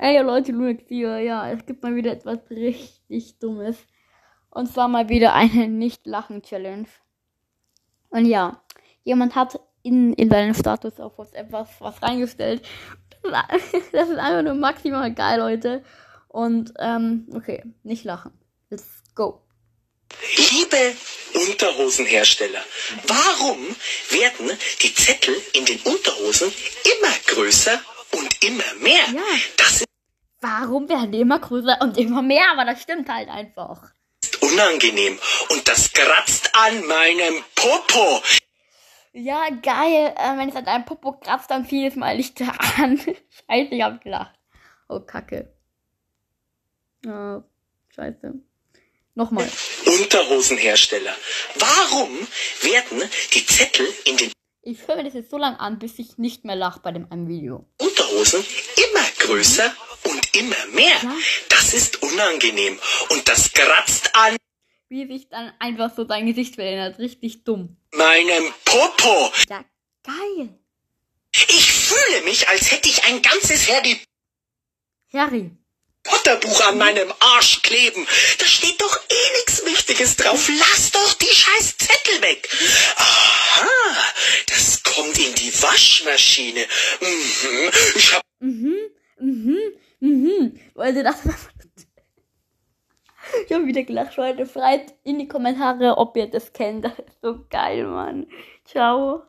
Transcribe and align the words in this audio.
Ey 0.00 0.20
Leute, 0.22 0.52
Lunex 0.52 0.84
hier, 0.86 1.18
ja, 1.18 1.50
es 1.50 1.66
gibt 1.66 1.82
mal 1.82 1.96
wieder 1.96 2.12
etwas 2.12 2.38
richtig 2.50 3.38
Dummes. 3.40 3.76
Und 4.50 4.72
zwar 4.72 4.86
mal 4.86 5.08
wieder 5.08 5.34
eine 5.34 5.68
Nicht-Lachen-Challenge. 5.68 6.86
Und 8.10 8.24
ja, 8.24 8.62
jemand 9.02 9.34
hat 9.34 9.60
in, 9.82 10.12
in 10.14 10.30
seinen 10.30 10.54
Status 10.54 11.00
auf 11.00 11.18
WhatsApp 11.18 11.50
was, 11.50 11.68
was 11.80 12.02
reingestellt. 12.02 12.62
Das 13.92 14.08
ist 14.08 14.18
einfach 14.18 14.42
nur 14.42 14.54
maximal 14.54 15.12
geil, 15.12 15.40
Leute. 15.40 15.82
Und, 16.28 16.72
ähm, 16.78 17.26
okay, 17.34 17.64
nicht 17.82 18.04
lachen. 18.04 18.32
Let's 18.70 19.02
go. 19.14 19.42
Liebe 20.36 20.94
Unterhosenhersteller, 21.34 22.60
warum 23.06 23.58
werden 24.10 24.50
die 24.80 24.94
Zettel 24.94 25.34
in 25.52 25.64
den 25.66 25.80
Unterhosen 25.80 26.50
immer 26.84 27.14
größer 27.26 27.80
und 28.12 28.44
immer 28.44 28.74
mehr? 28.80 29.04
Ja. 29.12 29.22
Das 29.56 29.87
Warum 30.40 30.88
werden 30.88 31.12
die 31.12 31.20
immer 31.20 31.40
größer 31.40 31.78
und 31.80 31.96
immer 31.98 32.22
mehr? 32.22 32.50
Aber 32.52 32.64
das 32.64 32.82
stimmt 32.82 33.08
halt 33.08 33.28
einfach. 33.28 33.92
ist 34.22 34.40
unangenehm 34.42 35.18
und 35.50 35.66
das 35.66 35.92
kratzt 35.92 36.50
an 36.54 36.86
meinem 36.86 37.42
Popo. 37.54 38.22
Ja, 39.12 39.48
geil. 39.62 40.14
Äh, 40.16 40.36
wenn 40.36 40.48
es 40.50 40.56
an 40.56 40.64
deinem 40.64 40.84
Popo 40.84 41.12
kratzt, 41.12 41.50
dann 41.50 41.64
fiel 41.64 41.88
es 41.88 41.96
mal 41.96 42.16
nicht 42.16 42.40
an. 42.76 42.98
Scheiße, 42.98 43.74
ich 43.74 43.82
hab 43.82 44.00
gelacht. 44.00 44.34
Oh, 44.88 45.00
Kacke. 45.00 45.52
Ja, 47.04 47.42
scheiße. 47.94 48.34
Nochmal. 49.14 49.48
Unterhosenhersteller, 49.86 51.12
warum 51.56 52.08
werden 52.62 53.02
die 53.34 53.44
Zettel 53.44 53.86
in 54.04 54.16
den 54.16 54.32
Ich 54.62 54.86
höre 54.86 54.96
mir 54.96 55.04
das 55.04 55.14
jetzt 55.14 55.30
so 55.30 55.38
lange 55.38 55.58
an, 55.58 55.80
bis 55.80 55.98
ich 55.98 56.18
nicht 56.18 56.44
mehr 56.44 56.54
lache 56.54 56.78
bei 56.80 56.92
dem 56.92 57.10
einen 57.10 57.26
Video. 57.26 57.66
Unterhosen 57.80 58.44
immer 58.76 59.04
größer 59.18 59.74
und 60.10 60.36
immer 60.36 60.66
mehr? 60.72 60.96
Ja. 61.02 61.14
Das 61.48 61.74
ist 61.74 62.02
unangenehm 62.02 62.78
und 63.10 63.28
das 63.28 63.52
kratzt 63.52 64.14
an 64.14 64.36
Wie 64.88 65.06
sich 65.06 65.28
dann 65.28 65.52
einfach 65.58 65.94
so 65.94 66.06
sein 66.06 66.26
Gesicht 66.26 66.54
verändert. 66.56 66.98
Richtig 66.98 67.44
dumm. 67.44 67.76
meinem 67.92 68.52
Popo. 68.64 69.32
Ja, 69.48 69.64
geil. 70.04 70.58
Ich 71.48 71.72
fühle 71.72 72.22
mich, 72.22 72.48
als 72.48 72.70
hätte 72.70 72.88
ich 72.88 73.04
ein 73.04 73.20
ganzes 73.22 73.68
Harry 73.68 74.00
Harry. 75.12 75.50
Potter 76.02 76.36
Buch 76.36 76.60
an 76.66 76.78
meinem 76.78 77.12
Arsch 77.20 77.60
kleben. 77.62 78.06
Da 78.38 78.46
steht 78.46 78.80
doch 78.80 78.96
eh 79.10 79.36
nichts 79.38 79.64
Wichtiges 79.64 80.16
drauf. 80.16 80.48
Lass 80.58 80.90
doch 80.90 81.14
die 81.14 81.34
scheiß 81.34 81.76
Zettel 81.76 82.22
weg. 82.22 82.48
Aha, 82.96 83.68
das 84.46 84.82
kommt 84.82 85.18
in 85.18 85.34
die 85.34 85.52
Waschmaschine. 85.62 86.66
Mhm. 87.00 87.70
Ich 87.94 88.12
hab 88.14 88.22
Mhm, 88.40 88.76
mhm, 89.18 89.58
mhm. 90.00 90.58
Leute, 90.74 91.02
das 91.02 91.22
Ich 93.46 93.52
habe 93.52 93.66
wieder 93.66 93.82
gelacht, 93.82 94.16
Leute. 94.16 94.46
Schreibt 94.46 94.94
in 95.04 95.18
die 95.18 95.28
Kommentare, 95.28 95.98
ob 95.98 96.16
ihr 96.16 96.30
das 96.30 96.52
kennt. 96.52 96.84
Das 96.84 96.98
ist 96.98 97.20
so 97.20 97.44
geil, 97.50 97.86
Mann. 97.86 98.26
Ciao. 98.64 99.22